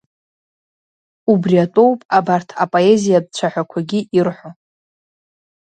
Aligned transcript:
Убри 1.31 1.57
атәоуп 1.65 1.99
абарҭ 2.17 2.49
апоезиатә 2.63 3.29
цәаҳәақәагьы 3.35 3.99
ирҳәо… 4.17 4.49